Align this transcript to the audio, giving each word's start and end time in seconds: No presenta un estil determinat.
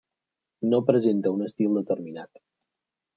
No 0.69 0.79
presenta 0.87 1.33
un 1.39 1.43
estil 1.49 1.77
determinat. 1.81 2.43